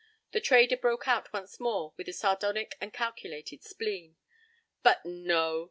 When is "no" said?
5.05-5.59